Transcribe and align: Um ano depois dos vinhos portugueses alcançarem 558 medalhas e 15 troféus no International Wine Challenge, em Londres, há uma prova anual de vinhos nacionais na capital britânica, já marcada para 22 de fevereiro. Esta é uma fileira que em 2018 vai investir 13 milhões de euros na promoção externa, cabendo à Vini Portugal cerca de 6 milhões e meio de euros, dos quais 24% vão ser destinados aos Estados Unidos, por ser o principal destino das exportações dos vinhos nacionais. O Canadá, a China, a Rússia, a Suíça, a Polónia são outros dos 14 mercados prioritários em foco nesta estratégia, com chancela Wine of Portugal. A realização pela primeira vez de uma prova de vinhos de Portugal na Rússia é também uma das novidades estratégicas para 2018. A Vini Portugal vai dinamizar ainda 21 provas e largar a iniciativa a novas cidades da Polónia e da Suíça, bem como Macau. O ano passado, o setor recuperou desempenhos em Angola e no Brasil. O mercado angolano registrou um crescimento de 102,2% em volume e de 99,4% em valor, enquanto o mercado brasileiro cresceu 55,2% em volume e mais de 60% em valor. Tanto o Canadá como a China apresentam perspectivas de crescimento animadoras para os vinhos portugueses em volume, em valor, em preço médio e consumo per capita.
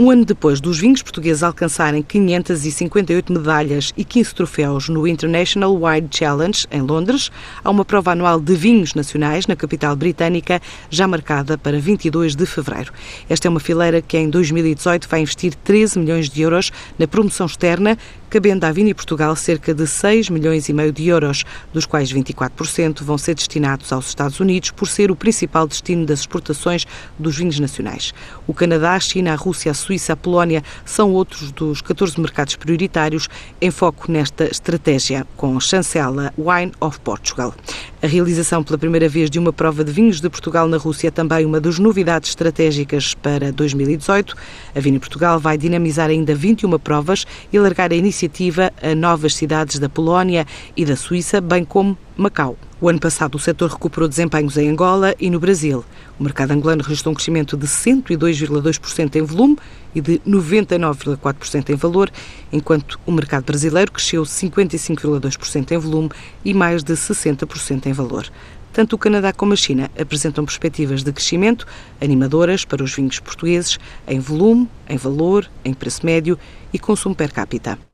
Um 0.00 0.10
ano 0.10 0.24
depois 0.24 0.62
dos 0.62 0.78
vinhos 0.78 1.02
portugueses 1.02 1.42
alcançarem 1.42 2.02
558 2.02 3.30
medalhas 3.34 3.92
e 3.94 4.02
15 4.02 4.34
troféus 4.34 4.88
no 4.88 5.06
International 5.06 5.78
Wine 5.78 6.08
Challenge, 6.10 6.66
em 6.70 6.80
Londres, 6.80 7.30
há 7.62 7.70
uma 7.70 7.84
prova 7.84 8.12
anual 8.12 8.40
de 8.40 8.54
vinhos 8.54 8.94
nacionais 8.94 9.46
na 9.46 9.54
capital 9.54 9.94
britânica, 9.94 10.58
já 10.88 11.06
marcada 11.06 11.58
para 11.58 11.78
22 11.78 12.34
de 12.34 12.46
fevereiro. 12.46 12.94
Esta 13.28 13.46
é 13.46 13.50
uma 13.50 13.60
fileira 13.60 14.00
que 14.00 14.16
em 14.16 14.30
2018 14.30 15.06
vai 15.06 15.20
investir 15.20 15.54
13 15.54 15.98
milhões 15.98 16.30
de 16.30 16.40
euros 16.40 16.72
na 16.98 17.06
promoção 17.06 17.44
externa, 17.44 17.98
cabendo 18.30 18.64
à 18.64 18.72
Vini 18.72 18.94
Portugal 18.94 19.36
cerca 19.36 19.74
de 19.74 19.86
6 19.86 20.30
milhões 20.30 20.68
e 20.70 20.72
meio 20.72 20.92
de 20.92 21.08
euros, 21.08 21.44
dos 21.74 21.84
quais 21.84 22.10
24% 22.10 23.02
vão 23.02 23.18
ser 23.18 23.34
destinados 23.34 23.92
aos 23.92 24.08
Estados 24.08 24.40
Unidos, 24.40 24.70
por 24.70 24.88
ser 24.88 25.10
o 25.10 25.16
principal 25.16 25.66
destino 25.66 26.06
das 26.06 26.20
exportações 26.20 26.86
dos 27.18 27.36
vinhos 27.36 27.58
nacionais. 27.58 28.14
O 28.46 28.54
Canadá, 28.54 28.94
a 28.94 29.00
China, 29.00 29.32
a 29.32 29.36
Rússia, 29.36 29.72
a 29.72 29.74
Suíça, 29.74 29.89
a 30.08 30.16
Polónia 30.16 30.62
são 30.84 31.12
outros 31.12 31.50
dos 31.50 31.80
14 31.82 32.20
mercados 32.20 32.54
prioritários 32.54 33.28
em 33.60 33.70
foco 33.70 34.10
nesta 34.10 34.44
estratégia, 34.44 35.26
com 35.36 35.58
chancela 35.58 36.32
Wine 36.38 36.72
of 36.80 37.00
Portugal. 37.00 37.52
A 38.00 38.06
realização 38.06 38.62
pela 38.62 38.78
primeira 38.78 39.08
vez 39.08 39.28
de 39.28 39.38
uma 39.38 39.52
prova 39.52 39.82
de 39.82 39.90
vinhos 39.90 40.20
de 40.20 40.30
Portugal 40.30 40.68
na 40.68 40.76
Rússia 40.76 41.08
é 41.08 41.10
também 41.10 41.44
uma 41.44 41.60
das 41.60 41.78
novidades 41.78 42.30
estratégicas 42.30 43.14
para 43.14 43.52
2018. 43.52 44.36
A 44.74 44.80
Vini 44.80 44.98
Portugal 44.98 45.40
vai 45.40 45.58
dinamizar 45.58 46.08
ainda 46.08 46.34
21 46.34 46.78
provas 46.78 47.26
e 47.52 47.58
largar 47.58 47.90
a 47.92 47.96
iniciativa 47.96 48.72
a 48.80 48.94
novas 48.94 49.34
cidades 49.34 49.78
da 49.78 49.88
Polónia 49.88 50.46
e 50.76 50.84
da 50.84 50.96
Suíça, 50.96 51.40
bem 51.40 51.64
como 51.64 51.98
Macau. 52.16 52.56
O 52.82 52.88
ano 52.88 52.98
passado, 52.98 53.34
o 53.34 53.38
setor 53.38 53.68
recuperou 53.68 54.08
desempenhos 54.08 54.56
em 54.56 54.70
Angola 54.70 55.14
e 55.20 55.28
no 55.28 55.38
Brasil. 55.38 55.84
O 56.18 56.22
mercado 56.24 56.52
angolano 56.52 56.82
registrou 56.82 57.12
um 57.12 57.14
crescimento 57.14 57.54
de 57.54 57.66
102,2% 57.66 59.16
em 59.16 59.22
volume 59.22 59.58
e 59.94 60.00
de 60.00 60.18
99,4% 60.20 61.68
em 61.68 61.74
valor, 61.74 62.10
enquanto 62.50 62.98
o 63.04 63.12
mercado 63.12 63.44
brasileiro 63.44 63.92
cresceu 63.92 64.22
55,2% 64.22 65.72
em 65.72 65.78
volume 65.78 66.08
e 66.42 66.54
mais 66.54 66.82
de 66.82 66.94
60% 66.94 67.84
em 67.84 67.92
valor. 67.92 68.26
Tanto 68.72 68.96
o 68.96 68.98
Canadá 68.98 69.30
como 69.30 69.52
a 69.52 69.56
China 69.56 69.90
apresentam 70.00 70.46
perspectivas 70.46 71.02
de 71.02 71.12
crescimento 71.12 71.66
animadoras 72.00 72.64
para 72.64 72.82
os 72.82 72.94
vinhos 72.94 73.18
portugueses 73.18 73.78
em 74.08 74.20
volume, 74.20 74.66
em 74.88 74.96
valor, 74.96 75.46
em 75.62 75.74
preço 75.74 76.06
médio 76.06 76.38
e 76.72 76.78
consumo 76.78 77.14
per 77.14 77.30
capita. 77.30 77.89